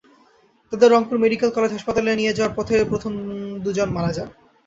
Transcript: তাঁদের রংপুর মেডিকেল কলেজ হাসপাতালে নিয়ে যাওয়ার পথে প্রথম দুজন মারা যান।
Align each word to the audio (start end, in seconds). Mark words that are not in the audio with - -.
তাঁদের 0.73 0.89
রংপুর 0.91 1.17
মেডিকেল 1.17 1.49
কলেজ 1.53 1.71
হাসপাতালে 1.73 2.11
নিয়ে 2.19 2.35
যাওয়ার 2.37 2.55
পথে 2.57 2.75
প্রথম 2.91 3.13
দুজন 3.63 3.89
মারা 3.95 4.11
যান। 4.17 4.29